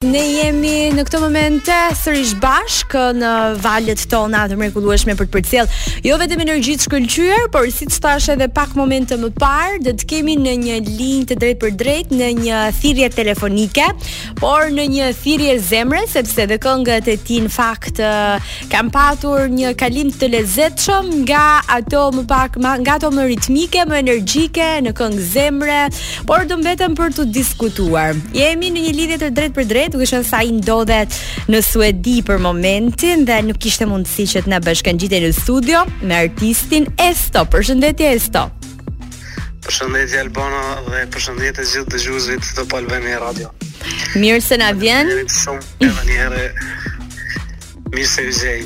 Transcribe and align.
Ne 0.00 0.22
jemi 0.32 0.70
në 0.96 1.02
këtë 1.04 1.18
moment 1.20 1.58
të 1.66 1.74
sërish 1.98 2.30
bashk 2.40 2.94
në 3.18 3.30
valet 3.60 4.00
tona 4.08 4.46
të 4.48 4.56
mrekullueshme 4.56 5.12
për 5.18 5.26
të 5.28 5.32
përcjell. 5.34 5.66
Jo 6.06 6.14
vetëm 6.22 6.40
energjit 6.40 6.80
të 6.80 6.86
shkëlqyer, 6.86 7.42
por 7.52 7.66
si 7.68 7.84
të 7.84 7.98
thash 8.00 8.30
edhe 8.32 8.46
pak 8.56 8.72
momente 8.78 9.18
më 9.20 9.28
parë, 9.36 9.82
dhe 9.84 9.92
të 10.00 10.06
kemi 10.08 10.38
në 10.40 10.54
një 10.62 10.78
linjë 10.86 11.26
të 11.28 11.36
drejt 11.42 11.60
për 11.60 11.74
drejt 11.82 12.14
në 12.16 12.28
një 12.38 12.62
thirrje 12.78 13.10
telefonike, 13.18 13.90
por 14.40 14.70
në 14.78 14.86
një 14.94 15.10
thirrje 15.20 15.58
zemre 15.68 16.00
sepse 16.08 16.48
dhe 16.48 16.56
këngët 16.64 17.10
e 17.12 17.18
ti 17.28 17.42
në 17.44 17.52
fakt 17.58 18.00
kanë 18.72 18.94
patur 18.96 19.52
një 19.52 19.74
kalim 19.84 20.08
të 20.16 20.32
lezetshëm 20.38 21.12
nga 21.28 21.44
ato 21.76 22.06
më 22.16 22.24
pak 22.32 22.56
nga 22.56 22.96
ato 22.96 23.12
më 23.12 23.28
ritmike, 23.34 23.84
më 23.92 24.00
energjike 24.06 24.72
në 24.88 24.96
këngë 24.96 25.28
zemre, 25.36 25.78
por 26.24 26.48
do 26.48 26.56
mbetem 26.64 26.96
për 26.96 27.12
të 27.20 27.28
diskutuar. 27.36 28.16
Jemi 28.32 28.72
në 28.78 28.88
një 28.88 28.96
lidhje 29.02 29.20
të 29.26 29.32
drejt 29.36 29.58
për 29.60 29.68
drejt 29.74 29.88
duke 29.90 30.44
i 30.46 30.52
ndodhet 30.52 31.16
në 31.50 31.60
Suedi 31.64 32.18
për 32.26 32.38
momentin 32.42 33.24
dhe 33.26 33.40
nuk 33.46 33.58
kishte 33.62 33.86
mundësi 33.90 34.26
që 34.34 34.44
të 34.46 34.50
na 34.52 34.60
bashkëngjitej 34.62 35.20
në 35.24 35.32
studio 35.36 35.84
me 36.02 36.18
artistin 36.24 36.86
Esto. 36.98 37.44
Përshëndetje 37.50 38.10
Esto. 38.16 38.46
Përshëndetje 39.66 40.20
Albana 40.24 40.62
dhe 40.90 41.04
përshëndetje 41.12 41.66
gjithë 41.72 41.94
dëgjuesve 41.96 42.38
të 42.40 42.56
Top 42.60 42.74
Albania 42.78 43.18
Radio. 43.22 43.50
Mirë 44.16 44.40
se 44.42 44.58
na 44.60 44.72
vjen. 44.76 45.10
Shumë 45.28 45.90
faleminderit. 45.90 46.99
Mirë 47.90 48.06
se 48.10 48.22
vizej. 48.22 48.58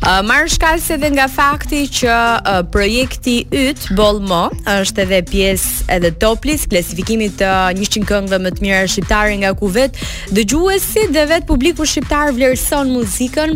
Uh, 0.00 0.22
Marë 0.24 0.48
shkallës 0.54 0.86
edhe 0.94 1.10
nga 1.12 1.26
fakti 1.28 1.82
që 1.98 2.12
uh, 2.12 2.60
projekti 2.72 3.34
yt, 3.52 3.90
Bolmo, 3.98 4.46
është 4.78 5.02
edhe 5.04 5.18
pjesë 5.28 5.86
edhe 5.98 6.10
toplis, 6.22 6.64
klasifikimit 6.72 7.34
të 7.42 7.50
uh, 7.74 7.74
100 7.76 8.06
këngëve 8.08 8.38
më 8.46 8.54
të 8.56 8.64
mirë 8.64 8.80
shqiptare 8.94 9.36
nga 9.42 9.52
ku 9.60 9.68
vetë, 9.76 10.08
dhe 10.32 10.46
gjuesi 10.54 11.04
dhe 11.12 11.26
vetë 11.34 11.48
publiku 11.50 11.88
shqiptar 11.90 12.32
vlerëson 12.38 12.94
muzikën 12.96 13.54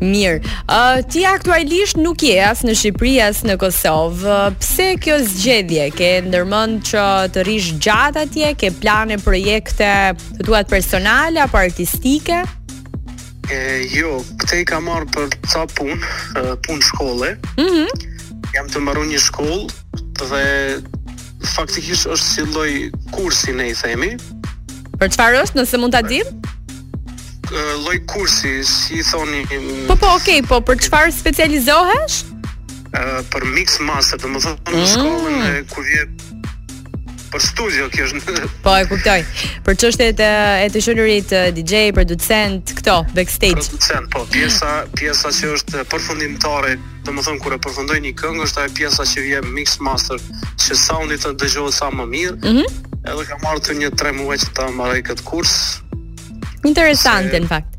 Mirë. 0.00 0.38
Ë 0.64 0.76
uh, 0.80 0.98
ti 1.12 1.26
aktualisht 1.28 1.98
nuk 2.00 2.22
je 2.24 2.38
as 2.40 2.62
në 2.64 2.72
Shqipëri 2.80 3.10
as 3.20 3.42
në 3.44 3.58
Kosovë. 3.60 4.20
Uh, 4.24 4.54
pse 4.62 4.86
kjo 5.04 5.18
zgjedhje? 5.28 5.90
Ke 5.92 6.08
ndërmend 6.24 6.78
që 6.88 7.02
të 7.34 7.44
rish 7.44 7.74
gjatë 7.84 8.22
atje, 8.24 8.54
ke 8.62 8.70
plane 8.80 9.20
projekte 9.20 9.90
të 10.40 10.62
personale 10.72 11.44
apo 11.44 11.60
artistike? 11.60 12.40
E, 13.50 13.82
jo, 13.90 14.20
këte 14.38 14.60
i 14.62 14.68
ka 14.68 14.78
marrë 14.82 15.08
për 15.10 15.32
ca 15.50 15.64
punë, 15.74 16.00
punë 16.62 16.84
shkolle. 16.86 17.32
Mm 17.58 17.74
-hmm. 17.74 18.16
Jam 18.54 18.68
të 18.70 18.78
marrë 18.86 19.02
një 19.10 19.18
shkollë 19.26 19.66
dhe 20.20 20.44
faktikisht 21.56 22.06
është 22.06 22.28
si 22.34 22.44
loj 22.54 22.70
kursi 23.10 23.52
ne 23.52 23.66
i 23.72 23.74
themi. 23.74 24.12
Për 25.00 25.08
qëfar 25.10 25.34
është, 25.42 25.58
nëse 25.58 25.82
mund 25.82 25.94
të 25.98 26.02
dim? 26.08 26.26
Loj 27.86 27.98
kursi, 28.06 28.62
si 28.62 29.00
i 29.00 29.02
thoni... 29.02 29.42
Mm, 29.50 29.86
po, 29.90 29.96
po, 29.98 30.14
okej, 30.14 30.40
okay, 30.40 30.48
po, 30.48 30.60
për 30.62 30.78
qëfar 30.84 31.10
specializohesh? 31.10 32.16
për 33.32 33.42
mix 33.56 33.78
master, 33.80 34.18
dhe 34.18 34.26
më 34.34 34.38
thonë 34.42 34.70
në 34.78 34.86
mm. 34.86 34.90
shkollën 34.92 35.38
e 35.46 35.50
kur 35.70 35.84
vje 35.86 36.02
për 37.32 37.42
studio 37.44 37.86
kjo 37.94 38.06
është. 38.06 38.44
po 38.64 38.74
e 38.80 38.86
kuptoj. 38.90 39.22
Për 39.66 39.76
çështjet 39.82 40.22
e 40.22 40.30
e 40.66 40.70
të 40.72 40.82
shënurit 40.86 41.34
DJ, 41.56 41.82
producent, 41.96 42.72
këto 42.80 42.96
backstage. 43.16 43.62
Producent, 43.68 44.10
po 44.14 44.24
pjesa 44.34 44.72
pjesa 44.98 45.32
që 45.38 45.52
është 45.58 45.84
përfundimtare, 45.92 46.74
domethënë 47.06 47.42
kur 47.44 47.56
e 47.56 47.60
përfundoj 47.66 48.00
një 48.06 48.14
këngë 48.20 48.46
është 48.48 48.64
ajo 48.66 48.76
pjesa 48.80 49.06
që 49.12 49.26
vjen 49.28 49.52
mix 49.58 49.78
master, 49.86 50.22
që 50.66 50.78
soundi 50.86 51.20
të 51.22 51.34
dëgjohet 51.42 51.78
sa 51.78 51.90
më 51.94 52.08
mirë. 52.14 52.36
Mm 52.42 52.56
-hmm. 52.56 52.78
Edhe 53.10 53.24
kam 53.30 53.40
marrë 53.46 53.64
të 53.66 53.78
një 53.82 53.92
3 54.04 54.16
muaj 54.20 54.36
që 54.44 54.50
ta 54.58 54.66
marrë 54.80 55.02
këtë 55.10 55.24
kurs. 55.30 55.52
Interesante 56.68 57.40
në 57.40 57.48
fakt. 57.54 57.76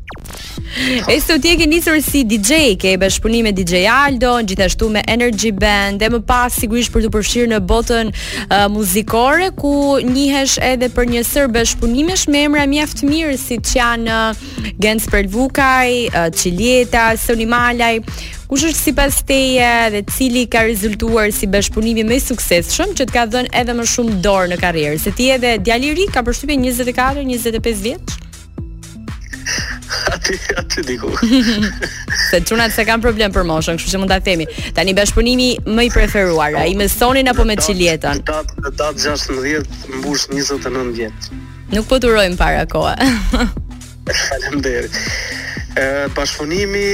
E 1.10 1.18
së 1.20 1.34
tje 1.42 1.52
ke 1.60 1.66
njësër 1.68 1.98
si 2.00 2.22
DJ, 2.24 2.58
ke 2.80 2.94
e 2.96 2.98
bëshpuni 3.02 3.42
me 3.44 3.50
DJ 3.52 3.82
Aldo, 3.92 4.30
në 4.40 4.48
gjithashtu 4.48 4.86
me 4.94 5.02
Energy 5.12 5.50
Band, 5.52 6.00
dhe 6.00 6.08
më 6.14 6.20
pas 6.28 6.54
sigurisht 6.60 6.92
për 6.94 7.04
të 7.06 7.10
përshirë 7.12 7.50
në 7.52 7.58
botën 7.68 8.12
uh, 8.12 8.64
muzikore, 8.72 9.50
ku 9.60 9.74
njëhesh 10.06 10.54
edhe 10.70 10.88
për 10.96 11.10
njësër 11.12 11.50
bëshpunimesh 11.58 12.24
me 12.32 12.46
emra 12.48 12.64
mjaftë 12.72 13.04
mirë, 13.10 13.36
si 13.42 13.60
që 13.60 13.76
janë 13.82 14.16
uh, 14.16 14.48
Gens 14.80 15.08
Përlvukaj, 15.12 15.92
uh, 16.08 16.26
Qiljeta, 16.40 17.04
Soni 17.20 17.46
Malaj, 17.52 18.00
kush 18.48 18.64
është 18.70 18.86
si 18.86 18.96
pas 18.96 19.20
teje 19.28 19.68
dhe 19.98 20.04
cili 20.08 20.46
ka 20.48 20.64
rezultuar 20.70 21.34
si 21.36 21.52
bëshpunimi 21.52 22.06
me 22.08 22.16
sukses 22.20 22.72
shumë, 22.78 22.96
që 23.02 23.10
të 23.10 23.18
ka 23.20 23.26
dhënë 23.36 23.52
edhe 23.60 23.76
më 23.76 23.88
shumë 23.92 24.18
dorë 24.24 24.54
në 24.56 24.62
karierë, 24.64 25.04
se 25.04 25.12
tje 25.20 25.34
edhe 25.36 25.56
djali 25.68 25.92
ri 26.00 26.08
ka 26.16 26.24
përshpunimi 26.24 26.72
24-25 26.80 27.86
vjetë? 27.90 28.20
aty 30.22 30.40
aty 30.56 30.82
diku. 30.82 31.08
se 32.30 32.40
çunat 32.46 32.72
se 32.76 32.84
kanë 32.86 33.02
problem 33.04 33.32
për 33.34 33.46
moshën, 33.48 33.78
kështu 33.78 33.92
që 33.96 34.00
mund 34.02 34.12
ta 34.12 34.20
themi. 34.24 34.46
Tani 34.76 34.94
bashkëpunimi 34.96 35.48
më 35.66 35.86
i 35.88 35.92
preferuar, 35.94 36.56
ai 36.62 36.74
me 36.78 36.86
sonin 36.90 37.30
apo 37.32 37.44
me 37.48 37.56
çiljetën? 37.56 38.22
Në 38.22 38.74
datë 38.78 39.06
në 39.06 39.18
16 39.18 39.70
mbush 40.00 40.28
29 40.32 40.94
vjet. 40.96 41.30
Nuk 41.72 41.88
po 41.88 41.96
durojm 42.02 42.36
para 42.36 42.66
koha 42.68 42.94
Faleminderit. 44.06 44.98
Ë 45.78 45.86
bashkëpunimi 46.12 46.86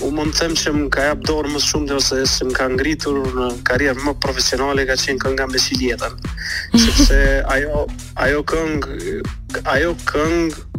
u 0.00 0.08
mund 0.16 0.32
të 0.32 0.46
them 0.46 0.52
që 0.56 0.70
më 0.78 0.84
ka 0.94 1.04
jap 1.10 1.24
dorë 1.28 1.50
më 1.52 1.60
shumë 1.60 1.88
dhe 1.90 1.96
ose 2.00 2.20
se 2.28 2.46
më 2.48 2.54
ka 2.56 2.68
ngritur 2.72 3.18
në 3.36 3.48
karrierë 3.68 4.00
më 4.06 4.14
profesionale 4.24 4.86
ka 4.88 4.96
qenë 5.00 5.20
kënga 5.26 5.50
me 5.52 5.60
Çiljetën. 5.60 6.16
Sepse 6.86 7.20
ajo 7.52 7.84
ajo 8.28 8.40
këngë 8.54 9.64
ajo 9.76 9.92
këngë 10.08 10.69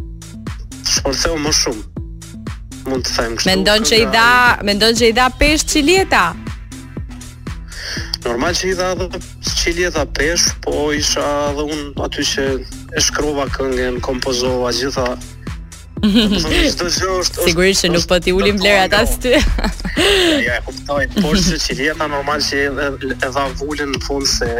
shpërtheu 1.02 1.36
më 1.42 1.52
shumë. 1.58 1.82
Mund 2.88 3.04
të 3.06 3.16
them 3.18 3.36
kështu. 3.36 3.50
Mendon 3.50 3.84
që 3.88 3.96
i 4.02 4.06
dha, 4.10 4.28
mendon 4.66 4.94
që 4.98 5.10
i 5.10 5.14
dha 5.18 5.26
pesh 5.38 5.64
çilieta. 5.70 6.24
Normal 8.22 8.52
që 8.54 8.68
i 8.70 8.74
dha 8.78 8.92
edhe 8.94 9.22
çilieta 9.42 10.06
pesh, 10.14 10.44
po 10.62 10.92
isha 10.94 11.26
edhe 11.50 11.64
un 11.66 11.80
aty 12.04 12.22
që 12.22 12.44
e 12.96 13.00
shkrova 13.02 13.48
këngën, 13.50 14.00
kompozova 14.02 14.70
gjitha. 14.74 15.14
Sigurisht 16.02 17.84
që 17.84 17.92
nuk 17.94 18.06
po 18.10 18.18
ti 18.24 18.32
ulim 18.34 18.56
vlerat 18.58 18.94
as 19.04 19.12
ty. 19.22 19.36
Ja, 20.42 20.58
kuptoj, 20.66 21.04
por 21.22 21.38
se 21.38 21.58
çilieta 21.62 22.08
normal 22.10 22.42
që 22.42 22.64
e 22.66 23.14
dha 23.26 23.48
vulën 23.60 23.92
në 23.94 24.00
fund 24.06 24.26
se 24.26 24.50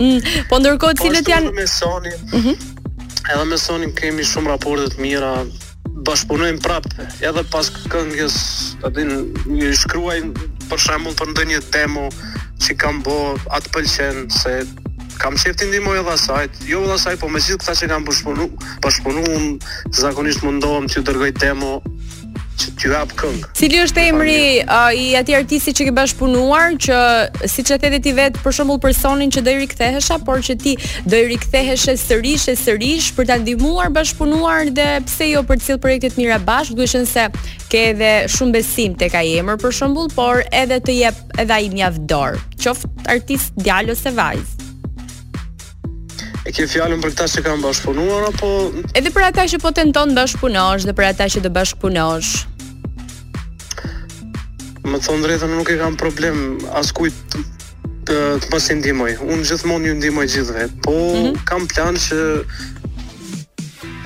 Mm, 0.00 0.30
po 0.48 0.62
ndërkohë 0.62 0.96
po 0.96 1.04
cilët 1.04 1.28
janë 1.34 1.50
me 1.58 1.64
Sonin? 1.68 2.22
Mm 2.32 2.54
Edhe 3.22 3.42
me 3.46 3.58
Sonin 3.62 3.92
kemi 3.94 4.24
shumë 4.26 4.50
raporte 4.50 4.88
të 4.96 5.02
mira, 5.02 5.34
bashkëpunojmë 6.08 6.62
prapë, 6.64 7.04
edhe 7.28 7.44
pas 7.52 7.68
këngës, 7.92 8.38
të 8.82 8.90
din, 8.96 9.12
një 9.52 9.68
shkruaj 9.78 10.16
për 10.72 10.82
shambull 10.82 11.14
për 11.20 11.30
ndë 11.34 11.44
një 11.52 11.60
demo 11.76 12.08
që 12.64 12.74
kam 12.82 12.98
bo 13.06 13.14
atë 13.54 13.70
pëlqen, 13.76 14.24
se 14.40 14.56
kam 15.22 15.38
qef 15.38 15.54
të 15.58 15.68
ndimoj 15.70 16.00
edhe 16.00 16.66
jo 16.66 16.80
edhe 16.82 16.96
asajt, 16.98 17.20
po 17.22 17.28
me 17.30 17.38
zhitë 17.42 17.62
këta 17.62 17.76
që 17.78 17.90
kam 17.92 18.04
përshpunu, 18.08 18.48
përshpunu 18.82 19.22
unë, 19.36 19.74
të 19.94 20.02
zakonisht 20.08 20.42
mundohem 20.42 20.88
që 20.90 20.98
të 20.98 21.04
dërgoj 21.12 21.30
demo, 21.38 21.76
që 22.58 22.70
t'ju 22.78 22.90
hap 22.92 23.12
këngë. 23.20 23.48
Cili 23.56 23.78
është 23.84 24.02
e 24.02 24.06
emri 24.10 24.40
uh, 24.62 24.88
i 24.98 25.04
ati 25.16 25.34
artisti 25.38 25.72
që 25.78 25.86
ke 25.88 25.92
bashkëpunuar, 25.96 26.74
që 26.86 26.98
si 27.50 27.62
që 27.68 27.78
thedit 27.84 28.02
ti 28.06 28.12
vetë 28.16 28.42
për 28.44 28.54
shumull 28.58 28.80
personin 28.82 29.30
që 29.34 29.44
do 29.46 29.54
i 29.54 29.60
rikthehesha, 29.62 30.16
por 30.26 30.42
që 30.46 30.56
ti 30.64 30.74
do 31.06 31.16
i 31.22 31.28
rikthehesh 31.30 31.86
sërish 32.02 32.48
e 32.52 32.56
sërish 32.58 33.12
për 33.16 33.30
të 33.30 33.38
ndimuar 33.44 33.94
bashkëpunuar 33.94 34.72
dhe 34.76 34.88
pse 35.06 35.30
jo 35.30 35.44
për 35.48 35.62
cilë 35.68 35.82
projektet 35.84 36.18
mira 36.20 36.40
bashkë, 36.46 36.76
duishën 36.82 37.06
se 37.10 37.28
ke 37.72 37.84
edhe 37.94 38.10
shumë 38.36 38.58
besim 38.58 38.98
të 39.00 39.10
ka 39.14 39.22
i 39.30 39.38
emër 39.42 39.62
për 39.64 39.78
shumull, 39.80 40.10
por 40.18 40.42
edhe 40.64 40.82
të 40.86 40.98
jep 40.98 41.24
edhe 41.46 41.62
i 41.68 41.70
mjavdor, 41.78 42.42
qoftë 42.66 43.08
artist 43.16 43.56
djallë 43.64 43.96
ose 43.96 44.14
vajzë 44.18 44.71
ke 46.52 46.68
fjalën 46.68 47.00
për 47.00 47.14
këta 47.14 47.26
që 47.32 47.42
kanë 47.46 47.64
bashkëpunuar 47.64 48.26
apo 48.28 48.48
Edhe 48.98 49.10
për 49.14 49.26
ata 49.30 49.46
që 49.48 49.60
po 49.62 49.72
tenton 49.76 50.12
bashkëpunosh 50.16 50.86
dhe 50.88 50.94
për 50.98 51.08
ata 51.08 51.26
që 51.32 51.40
do 51.46 51.50
bashkëpunosh. 51.56 52.32
Më 54.84 54.98
thon 55.06 55.24
drejtën 55.24 55.52
nuk 55.54 55.70
e 55.72 55.78
kam 55.80 55.96
problem 56.00 56.58
kujt 56.98 57.16
të, 58.04 58.16
të 58.42 58.50
mos 58.52 58.68
ndihmoj. 58.80 59.12
Unë 59.32 59.48
gjithmonë 59.48 59.90
ju 59.92 59.96
ndihmoj 60.00 60.28
gjithve. 60.34 60.68
po 60.84 60.92
mm 60.92 61.14
-hmm. 61.16 61.40
kam 61.48 61.66
plan 61.72 61.94
që 61.96 62.18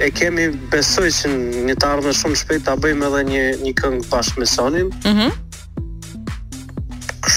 e 0.07 0.11
kemi 0.19 0.47
besoj 0.73 1.09
që 1.19 1.27
një 1.67 1.75
të 1.81 1.85
ardhme 1.93 2.13
shumë 2.21 2.37
shpejt 2.43 2.63
ta 2.69 2.77
bëjmë 2.85 3.03
edhe 3.11 3.23
një 3.33 3.45
një 3.67 3.73
këngë 3.81 4.03
bashkë 4.13 4.39
me 4.41 4.47
Sonin. 4.55 4.89
Mhm 5.11 5.46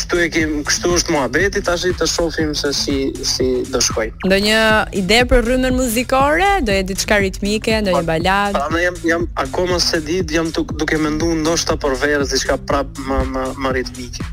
kështu 0.09 0.23
e 0.25 0.29
kem, 0.33 0.50
kështu 0.65 0.91
është 0.97 1.13
muhabeti, 1.13 1.61
tash 1.65 1.83
i 1.85 1.91
të 1.94 2.07
shohim 2.09 2.53
se 2.57 2.71
si 2.73 2.95
si 3.27 3.45
do 3.69 3.81
shkojë. 3.83 4.15
Ndonjë 4.25 4.61
ide 5.01 5.19
për 5.29 5.45
rrymën 5.45 5.75
muzikore, 5.77 6.47
do 6.65 6.73
jetë 6.73 6.89
diçka 6.89 7.19
ritmike, 7.21 7.75
ndonjë 7.85 8.06
balad. 8.07 8.57
Pra 8.57 8.65
ne 8.73 8.81
jam 8.88 8.97
jam 9.06 9.27
akoma 9.38 9.77
se 9.83 10.01
di, 10.01 10.19
jam 10.33 10.50
tuk, 10.56 10.73
duke 10.81 10.97
menduar 10.97 11.38
ndoshta 11.44 11.77
për 11.83 11.97
verë 12.01 12.27
diçka 12.31 12.57
prap 12.69 12.97
më 13.06 13.21
më 13.35 13.45
më 13.61 13.73
ritmike. 13.79 14.27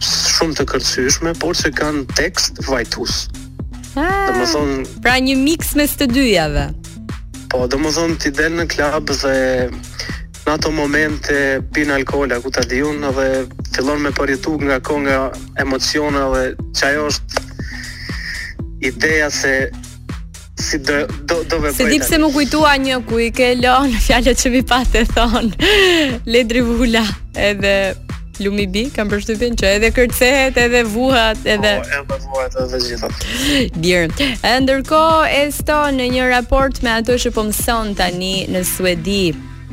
shumë 0.09 0.59
të 0.59 0.68
kërcyshme, 0.74 1.35
por 1.39 1.56
që 1.59 1.71
kanë 1.80 2.03
tekst 2.19 2.59
vajtus. 2.68 3.21
Ah, 3.97 4.30
më 4.31 5.01
pra 5.07 5.15
një 5.24 5.33
mix 5.39 5.71
mes 5.80 5.95
të 6.00 6.07
dyjave. 6.12 6.68
Po, 7.51 7.63
dhe 7.68 7.80
më 7.81 7.94
ti 8.21 8.30
del 8.39 8.59
në 8.59 8.65
klub 8.69 9.07
dhe 9.15 9.33
në 10.49 10.53
ato 10.57 10.71
momente 10.71 11.61
pin 11.75 11.91
alkola 11.93 12.39
ku 12.41 12.49
ta 12.51 12.63
diun 12.65 13.03
edhe 13.11 13.27
fillon 13.75 14.01
me 14.01 14.09
përjetuk 14.17 14.63
nga 14.65 14.79
konga 14.79 15.17
nga 15.17 15.63
emocione 15.63 16.23
dhe 16.33 16.43
që 16.77 16.89
është 17.05 17.43
ideja 18.89 19.29
se 19.29 19.53
si 20.59 20.79
do, 20.87 20.97
do, 21.29 21.37
do 21.51 21.59
se 21.77 21.85
dipë 21.87 22.07
se 22.09 22.17
më 22.23 22.31
kujtua 22.35 22.73
një 22.83 22.97
ku 23.07 23.19
i 23.21 23.29
ke 23.31 23.53
lo 23.61 23.77
në 23.91 24.19
që 24.41 24.51
mi 24.55 24.61
patë 24.73 25.03
e 25.03 25.07
thon 25.15 25.49
ledri 26.33 26.61
vula 26.69 27.05
edhe 27.49 27.75
Lumi 28.39 28.69
bi, 28.71 28.85
kam 28.87 29.09
përshtypin 29.11 29.57
që 29.59 29.67
edhe 29.75 29.89
kërcehet, 29.91 30.55
edhe 30.63 30.85
vuhat, 30.87 31.41
edhe... 31.43 31.73
Po, 31.81 32.15
edhe 32.15 32.29
vuhat, 32.29 32.55
edhe 32.61 32.79
gjitha. 32.85 33.09
Birë. 33.83 34.29
Ndërko, 34.63 35.01
esto 35.41 35.81
në 35.97 36.07
një 36.15 36.29
raport 36.31 36.79
me 36.87 36.93
ato 37.01 37.17
po 37.25 37.33
pëmëson 37.41 37.91
tani 37.99 38.31
në 38.47 38.63
Suedi, 38.69 39.19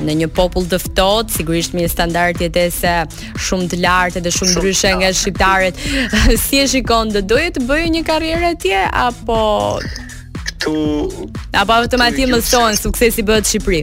në 0.01 0.15
një 0.21 0.29
popull 0.37 0.67
të 0.69 0.79
ftohtë, 0.83 1.37
sigurisht 1.41 1.75
me 1.77 1.87
standarde 1.89 2.47
jetese 2.47 2.93
shumë 3.41 3.69
të 3.73 3.79
larta 3.83 4.21
dhe 4.23 4.33
shumë 4.35 4.55
ndryshe 4.57 4.93
nga 5.01 5.13
shqiptarët. 5.17 5.81
si 6.45 6.61
e 6.63 6.67
shikon 6.73 7.13
të 7.15 7.25
doje 7.31 7.55
të 7.57 7.65
bëjë 7.69 7.93
një 7.97 8.03
karrierë 8.09 8.51
atje 8.55 8.83
apo 9.07 9.41
këtu 10.47 10.77
apo 11.63 11.77
automatikisht 11.81 12.35
më 12.35 12.43
ston 12.49 12.81
suksesi 12.81 13.25
bëhet 13.29 13.47
në 13.47 13.51
Shqipëri? 13.51 13.83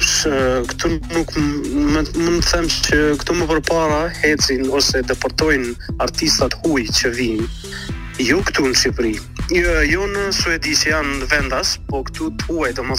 Shë, 0.00 0.36
këtu 0.70 0.90
nuk 1.12 1.32
më 1.38 1.86
më 1.92 2.02
të 2.08 2.28
them 2.48 2.68
që 2.88 3.00
këtu 3.20 3.34
më 3.38 3.48
përpara 3.50 4.02
hecin 4.20 4.68
ose 4.76 5.02
deportojnë 5.10 5.74
artistat 6.04 6.54
huaj 6.62 6.86
që 7.00 7.12
vinë 7.16 7.48
jo 8.28 8.38
këtu 8.44 8.68
në 8.70 8.78
Shqipëri. 8.82 9.14
Jo, 9.50 9.80
jo 9.90 10.04
në 10.12 10.28
Suedi 10.36 10.76
që 10.78 10.92
janë 10.94 11.28
vendas, 11.32 11.74
po 11.90 12.04
këtu 12.06 12.28
të 12.38 12.48
huaj, 12.48 12.70
më 12.86 12.96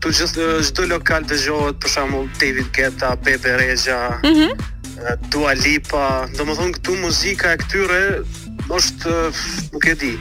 Tu 0.00 0.10
gjithë 0.16 0.44
mhm. 0.46 0.66
çdo 0.68 0.84
lokal 0.90 1.24
dëgohet 1.28 1.80
për 1.82 1.90
shembull 1.94 2.28
David 2.40 2.68
Guetta, 2.76 3.10
Bebe 3.24 3.52
Rexha, 3.60 3.98
mm 4.24 4.34
-hmm. 4.34 4.66
Dua 5.32 5.52
Lipa, 5.64 6.26
domethënë 6.36 6.74
këtu 6.76 6.94
muzika 7.02 7.54
e 7.56 7.60
këtyre 7.62 8.00
është 8.76 9.14
nuk 9.72 9.84
e 9.92 9.94
di, 10.02 10.12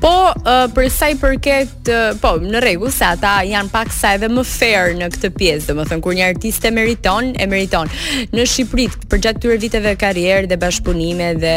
Po, 0.00 0.10
uh, 0.30 0.68
për 0.76 0.84
sa 0.94 1.08
i 1.10 1.16
përket, 1.18 1.88
uh, 1.90 2.12
po, 2.22 2.36
në 2.38 2.60
rregull 2.62 2.92
se 2.94 3.06
ata 3.08 3.40
janë 3.46 3.70
pak 3.72 3.90
sa 3.94 4.12
edhe 4.14 4.28
më 4.30 4.44
fair 4.46 4.92
në 4.98 5.08
këtë 5.16 5.30
pjesë, 5.34 5.66
domethënë 5.72 6.04
kur 6.04 6.14
një 6.14 6.28
artist 6.30 6.66
e 6.68 6.72
meriton, 6.74 7.32
e 7.34 7.46
meriton. 7.50 7.90
Në 8.34 8.46
Shqipëri, 8.52 8.86
për 9.10 9.22
gjatë 9.24 9.40
këtyre 9.40 9.58
viteve 9.64 9.96
karrierë 9.98 10.50
dhe 10.52 10.60
bashpunime 10.62 11.32
dhe 11.42 11.56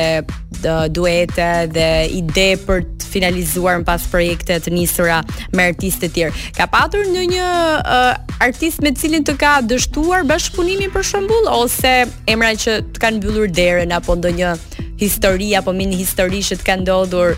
dhe 0.61 0.73
duete 0.93 1.45
dhe 1.73 1.85
ide 2.19 2.49
për 2.67 2.83
të 3.01 3.07
finalizuar 3.11 3.79
në 3.81 3.85
pas 3.87 4.03
projekte 4.11 4.59
të 4.61 4.73
njësëra 4.75 5.15
me 5.57 5.63
artistet 5.71 6.11
të 6.11 6.13
tjerë. 6.17 6.41
Ka 6.57 6.67
patur 6.71 7.05
në 7.09 7.23
një 7.33 7.45
uh, 7.45 8.35
artist 8.45 8.81
me 8.85 8.91
cilin 8.97 9.25
të 9.25 9.37
ka 9.41 9.55
dështuar 9.69 10.25
bashkëpunimi 10.29 10.89
për 10.93 11.07
shëmbull, 11.13 11.49
ose 11.61 11.95
emra 12.29 12.51
që 12.57 12.77
të 12.93 13.01
kanë 13.05 13.23
bëllur 13.25 13.49
derën, 13.57 13.95
apo 13.97 14.17
ndë 14.21 14.35
një 14.39 14.53
histori, 15.01 15.49
apo 15.57 15.73
minë 15.73 15.97
histori 15.97 16.43
që 16.45 16.59
të 16.61 16.65
kanë 16.67 16.85
dodur 16.91 17.33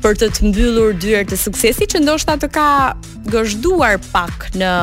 për 0.00 0.16
të 0.20 0.28
të 0.34 0.46
mbyllur 0.50 0.94
dyert 1.00 1.30
të 1.32 1.38
suksesit 1.40 1.92
që 1.94 2.00
ndoshta 2.04 2.36
të 2.40 2.48
ka 2.56 2.66
gëshduar 3.34 3.98
pak 4.12 4.48
në 4.60 4.74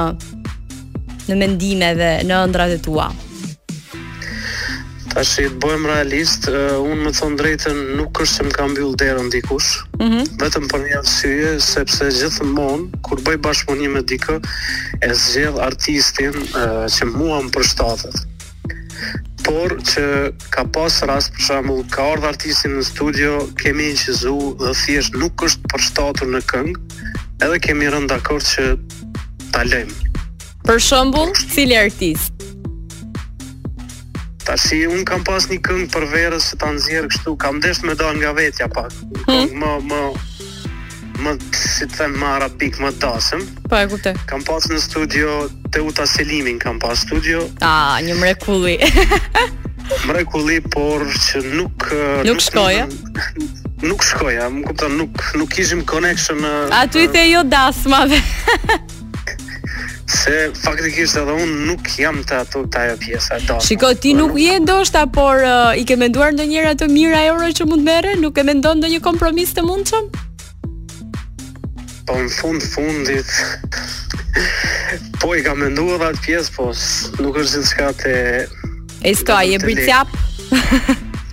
në 1.28 1.38
mendime 1.42 1.90
dhe 2.00 2.12
në 2.30 2.38
ëndrat 2.48 2.74
e 2.78 2.78
tua. 2.86 3.08
Tash 5.12 5.34
i 5.42 5.48
bëjmë 5.64 5.90
realist, 5.90 6.46
uh, 6.52 6.78
unë 6.86 7.08
më 7.08 7.12
thon 7.18 7.36
drejtën 7.40 7.80
nuk 7.98 8.20
është 8.22 8.36
se 8.36 8.46
më 8.48 8.54
ka 8.54 8.68
mbyll 8.70 8.94
derën 9.02 9.28
dikush, 9.34 9.70
mm 9.98 10.08
-hmm. 10.12 10.26
vetëm 10.44 10.68
për 10.72 10.82
një 10.86 10.96
arsye 11.02 11.52
sepse 11.74 12.12
gjithmonë 12.20 13.02
kur 13.08 13.24
bëj 13.26 13.38
bashkëpunim 13.48 13.92
me 13.98 14.04
dikë 14.12 14.36
e 15.10 15.14
zgjedh 15.24 15.60
artistin 15.70 16.36
uh, 16.54 16.86
që 16.96 17.04
mua 17.18 17.42
më 17.42 17.50
përshtatet 17.56 18.16
por 19.48 19.72
që 19.88 20.04
ka 20.52 20.66
pas 20.76 20.98
rast 21.08 21.32
për 21.38 21.46
shembull 21.46 21.86
ka 21.94 22.06
ardhur 22.14 22.32
artisti 22.34 22.68
në 22.72 22.82
studio, 22.86 23.34
kemi 23.62 23.86
inqizu 23.94 24.34
dhe 24.62 24.74
thjesht 24.84 25.16
nuk 25.22 25.44
është 25.48 25.72
përshtatur 25.72 26.32
në 26.34 26.42
këngë, 26.52 26.76
edhe 27.46 27.60
kemi 27.64 27.88
rënë 27.94 28.10
dakord 28.12 28.44
që 28.44 28.66
ta 29.54 29.64
lëjmë. 29.70 30.12
Për 30.68 30.84
shembull, 30.84 31.32
cili 31.54 31.80
artist 31.80 32.34
Ta 34.44 34.56
si 34.56 34.84
un 34.88 35.04
kam 35.08 35.24
pas 35.28 35.44
një 35.52 35.60
këngë 35.64 35.88
për 35.96 36.06
verës 36.12 36.50
që 36.52 36.58
ta 36.62 36.72
nxjerr 36.76 37.08
kështu, 37.12 37.36
kam 37.40 37.62
dashur 37.64 37.88
me 37.92 37.96
dal 38.00 38.16
nga 38.20 38.32
vetja 38.38 38.68
pak. 38.72 38.92
Hmm? 39.28 39.48
Më 39.60 39.72
më 39.92 40.00
më, 41.28 41.52
si 41.56 41.88
të 41.90 41.98
them, 42.00 42.14
më 42.22 42.28
ara 42.38 42.48
pikë 42.60 42.84
më 42.86 42.92
dasëm. 43.02 43.44
Po, 43.68 43.78
e 43.78 43.88
kuptoj. 43.92 44.14
Kam 44.30 44.44
pas 44.48 44.68
në 44.72 44.80
studio 44.84 45.38
te 45.74 45.84
Uta 45.84 46.06
Selimin, 46.10 46.60
kam 46.62 46.80
pas 46.84 47.04
studio. 47.06 47.44
Ah, 47.62 48.00
një 48.06 48.16
mrekulli. 48.22 48.78
mrekulli, 50.10 50.60
por 50.74 51.04
që 51.12 51.44
nuk 51.54 51.88
nuk, 52.28 52.30
nuk 52.32 52.42
shkoja 52.44 52.88
Nuk 53.88 54.02
shkoja, 54.04 54.48
më 54.50 54.64
kupton, 54.72 54.96
nuk 54.98 55.22
nuk 55.38 55.52
kishim 55.54 55.84
connection. 55.86 56.42
A 56.74 56.86
i 56.88 57.06
the 57.08 57.28
jo 57.32 57.44
dasmave. 57.44 58.22
Se 60.08 60.34
faktikisht 60.56 61.18
edhe 61.20 61.34
unë 61.36 61.56
nuk 61.68 61.90
jam 62.00 62.22
të 62.24 62.38
ato 62.46 62.62
të 62.72 62.78
ajo 62.80 62.94
pjesë 63.02 63.34
ato 63.42 63.58
Shiko, 63.60 63.90
ti 64.00 64.14
nuk 64.16 64.38
je 64.40 64.54
ndoshta, 64.64 65.02
por 65.12 65.44
uh, 65.44 65.76
i 65.76 65.84
ke 65.88 65.98
menduar 66.00 66.32
në 66.32 66.46
njëra 66.48 66.72
të 66.80 66.88
mira 66.94 67.20
euro 67.28 67.50
që 67.52 67.68
mund 67.68 67.84
mere? 67.84 68.16
Nuk 68.16 68.40
e 68.40 68.48
mendon 68.48 68.80
në 68.80 68.94
një 68.96 69.02
kompromis 69.04 69.52
të 69.52 69.66
mund 69.68 69.92
qëmë? 69.92 70.24
po 72.08 72.16
në 72.24 72.32
fund 72.32 72.64
fundit 72.72 73.32
po 75.22 75.34
i 75.36 75.44
ka 75.44 75.54
menduar 75.60 76.08
atë 76.12 76.24
pjesë 76.24 76.54
po 76.56 76.70
nuk 77.22 77.42
është 77.44 77.62
diçka 77.64 77.90
të... 78.00 78.14
e 79.10 79.14
sto 79.20 79.36
ai 79.36 79.58
e 79.58 79.60
bricap 79.62 80.14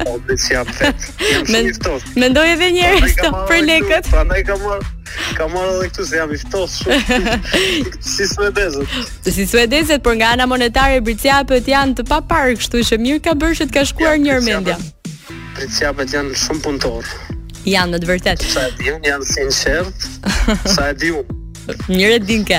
po 0.00 0.19
më 0.25 0.26
vet 0.26 1.87
mendoj 2.23 2.47
edhe 2.57 2.73
një 2.76 2.88
herë 2.90 3.12
sto 3.12 3.31
për 3.49 3.62
lekët 3.71 4.11
prandaj 4.11 4.43
kam 4.50 4.66
marr 4.66 4.90
Ka 5.38 5.47
marrë 5.50 5.75
edhe 5.76 5.88
këtu 5.93 6.04
se 6.09 6.16
jam 6.19 6.31
i 6.35 6.38
shumë. 6.40 7.35
si 8.12 8.25
suedezët. 8.26 8.95
Si 9.37 9.45
suedezët, 9.47 10.02
por 10.02 10.16
nga 10.19 10.33
ana 10.35 10.47
monetare 10.50 10.99
Briciapët 11.07 11.71
janë 11.71 12.00
të 12.00 12.07
paparë, 12.11 12.57
kështu 12.59 12.83
që 12.90 12.99
mirë 13.02 13.23
ka 13.28 13.37
bërë 13.38 13.61
që 13.61 13.69
të 13.71 13.76
ka 13.78 13.85
shkuar 13.93 14.19
njërë 14.25 14.43
një 14.49 14.76
janë 16.00 16.43
shumë 16.43 16.64
punëtorë 16.66 17.34
janë 17.73 17.94
në 17.97 18.00
të 18.02 18.09
vërtet. 18.11 18.44
Sa 18.54 18.64
e 18.68 18.76
di 18.80 18.90
unë, 18.92 19.06
janë 19.09 19.30
sinqert, 19.30 20.06
sa 20.71 20.90
e 20.92 20.97
di 21.00 21.12
unë. 21.14 21.40
Njëre 21.88 22.18
dinke. 22.21 22.59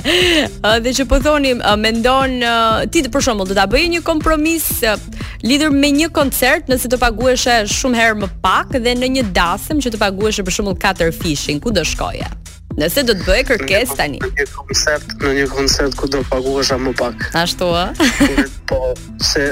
Dhe 0.81 0.93
që 1.00 1.05
po 1.09 1.19
thoni, 1.21 1.51
me 1.81 1.91
ti 2.93 3.03
të 3.05 3.12
përshomull, 3.13 3.47
do 3.51 3.57
të 3.57 3.65
bëjë 3.74 3.91
një 3.95 4.03
kompromis 4.07 4.67
lidhur 5.45 5.69
me 5.77 5.91
një 5.93 6.09
koncert 6.15 6.71
nëse 6.74 6.89
të 6.89 6.97
pagueshe 7.03 7.59
shumë 7.69 8.01
herë 8.01 8.17
më 8.24 8.31
pak 8.41 8.74
dhe 8.81 8.95
në 8.97 9.12
një 9.19 9.27
dasëm 9.38 9.83
që 9.85 9.93
të 9.93 10.01
pagueshe 10.07 10.47
përshomull 10.50 10.77
4 10.81 11.13
fishin, 11.21 11.62
ku 11.62 11.69
do 11.75 11.85
shkoje? 11.85 12.25
Nëse 12.75 13.05
do 13.08 13.13
të 13.15 13.24
bëj 13.24 13.44
kërkes 13.48 13.94
tani. 13.96 14.17
Në 14.20 14.32
një 14.36 14.46
koncert, 14.58 15.13
në 15.24 15.29
një 15.38 15.44
koncert 15.53 15.94
ku 15.96 16.10
do 16.12 16.20
paguhesh 16.27 16.74
më 16.84 16.91
pak. 17.00 17.24
Ashtu 17.39 17.70
ë? 17.72 17.86
po, 18.67 18.79
se 19.24 19.46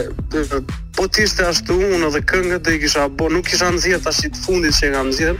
po 0.97 1.05
ti 1.07 1.23
ishte 1.23 1.45
ashtu 1.47 1.77
unë 1.77 2.09
edhe 2.09 2.21
këngët 2.27 2.65
do 2.67 2.73
i 2.75 2.81
kisha 2.83 3.05
bo, 3.07 3.29
nuk 3.31 3.47
kisha 3.47 3.69
nxjerr 3.77 4.03
tash 4.03 4.25
të 4.27 4.43
fundit 4.43 4.75
që 4.79 4.91
kam 4.97 5.11
nxjerr. 5.13 5.39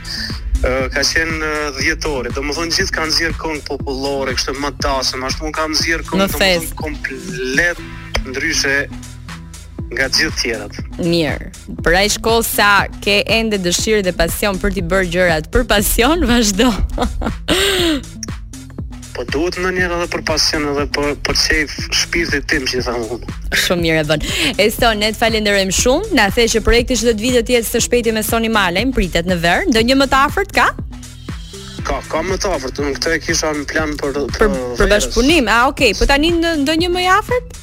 Uh, 0.64 0.88
ka 0.94 1.02
qenë 1.04 1.40
uh, 1.44 1.72
dhjetori, 1.76 2.30
do 2.32 2.40
më 2.40 2.54
thonë 2.56 2.72
gjithë 2.72 2.92
kanë 2.96 3.12
zirë 3.18 3.34
këngë 3.42 3.66
popullore, 3.68 4.32
kështë 4.38 4.54
më 4.64 4.70
tasëm, 4.80 5.26
ashtu 5.28 5.50
më 5.50 5.56
kanë 5.58 5.82
zirë 5.82 6.06
këngë, 6.08 6.22
më 6.22 6.38
thonë 6.38 6.70
komplet 6.78 7.82
ndryshe 8.30 8.78
nga 9.92 10.08
gjithë 10.16 10.38
tjerat. 10.40 10.78
Mirë, 11.04 11.50
për 11.84 11.98
ajë 12.00 12.14
shkollë 12.16 12.46
sa 12.48 12.70
ke 13.04 13.18
ende 13.36 13.58
dëshirë 13.66 14.06
dhe 14.08 14.14
pasion 14.16 14.56
për 14.62 14.72
t'i 14.78 14.86
bërë 14.94 15.10
gjërat, 15.18 15.50
për 15.52 15.68
pasion 15.74 16.24
vazhdo. 16.32 16.70
po 19.14 19.22
duhet 19.30 19.58
në 19.62 19.70
njerë 19.78 19.96
edhe 19.98 20.08
për 20.14 20.22
pasion 20.28 20.64
edhe 20.72 20.84
për, 20.94 21.12
për 21.28 21.38
qef 21.38 21.74
shpirtit 22.00 22.46
tim 22.50 22.66
që 22.70 22.78
i 22.80 22.84
thamë 22.84 23.04
unë. 23.16 23.36
Shumë 23.62 23.84
mirë 23.84 24.00
e 24.02 24.06
bënë. 24.10 24.32
E 24.58 24.66
son, 24.74 25.00
ne 25.02 25.10
të 25.14 25.20
falenderojmë 25.20 25.76
shumë, 25.78 26.12
na 26.18 26.26
the 26.34 26.48
që 26.54 26.62
projekti 26.66 26.98
që 27.00 27.10
dhe 27.12 27.14
të 27.14 27.26
vidë 27.28 27.62
së 27.68 27.82
shpeti 27.86 28.14
me 28.16 28.24
Sony 28.26 28.50
më 28.50 28.90
pritet 28.94 29.28
në 29.30 29.38
verë, 29.44 29.70
ndë 29.70 29.84
një 29.90 29.96
më 30.02 30.08
të 30.10 30.22
afert 30.26 30.52
ka? 30.56 30.68
Ka, 31.84 31.98
ka 32.10 32.22
më 32.24 32.38
të 32.40 32.50
afert, 32.56 32.78
unë 32.80 32.94
këtë 32.98 33.10
e 33.14 33.18
kisha 33.22 33.50
në 33.52 33.66
plan 33.70 33.92
për... 34.00 34.16
Për, 34.34 34.48
për, 34.48 34.62
për 34.78 34.88
bashkëpunim, 34.94 35.50
a 35.52 35.58
okej, 35.68 35.90
okay. 35.92 35.98
po 36.00 36.08
tani 36.08 36.30
në 36.34 36.54
ndë 36.62 36.76
një 36.80 36.88
më 36.94 37.04
afert? 37.12 37.60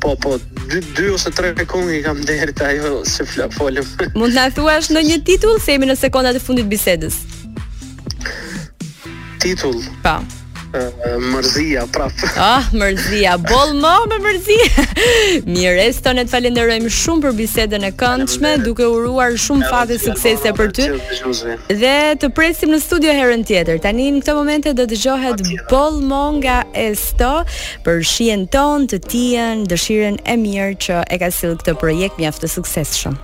Po, 0.00 0.14
po, 0.20 0.38
dy, 0.70 0.80
dy 0.96 1.10
ose 1.14 1.30
tre 1.36 1.52
kongi 1.68 2.00
kam 2.04 2.22
derit 2.28 2.60
ajo 2.64 3.02
se 3.08 3.24
flapolim. 3.28 3.84
Mund 4.16 4.34
në 4.36 4.48
thua 4.56 4.78
është 4.80 4.96
në 4.96 5.04
një 5.10 5.20
titull, 5.28 5.60
se 5.64 5.76
në 5.80 5.98
sekondat 6.00 6.40
e 6.40 6.42
fundit 6.44 6.68
bisedës 6.72 7.20
titull. 9.42 9.82
Pa. 10.06 10.22
Mërzia, 11.20 11.82
praf 11.92 12.14
Ah, 12.40 12.64
oh, 12.64 12.68
mërzia, 12.80 13.34
bol 13.44 13.74
më 13.76 13.90
me 14.08 14.16
mërzia 14.24 14.84
Mirë, 15.50 15.82
Eston, 15.90 16.16
e 16.16 16.24
të 16.24 16.32
falenderojmë 16.32 16.92
shumë 16.96 17.20
për 17.26 17.34
bisedën 17.40 17.82
e 17.84 17.90
këndshme 18.00 18.52
Duke 18.64 18.86
uruar 18.88 19.34
shumë 19.44 19.68
fatë 19.68 19.98
e 19.98 20.00
suksese 20.00 20.52
për 20.56 20.72
ty 20.78 20.86
Dhe 21.76 21.92
të 22.22 22.30
presim 22.32 22.72
në 22.72 22.78
studio 22.86 23.12
herën 23.12 23.44
tjetër 23.50 23.82
Tani 23.84 24.06
në 24.16 24.22
këto 24.24 24.36
momente 24.40 24.72
dhe 24.78 24.86
të 24.88 25.00
gjohet 25.04 25.44
bol 25.68 26.00
më 26.08 26.22
nga 26.38 26.56
Esto 26.88 27.34
Për 27.84 28.00
shien 28.14 28.46
ton, 28.56 28.88
të 28.88 29.02
tijen, 29.10 29.66
dëshiren 29.68 30.22
e 30.24 30.38
mirë 30.46 30.78
që 30.86 31.02
e 31.04 31.20
ka 31.20 31.28
silë 31.36 31.60
këtë 31.60 31.76
projekt 31.84 32.16
mjaftë 32.24 32.46
të 32.48 32.54
sukses 32.56 32.96
shumë 33.02 33.20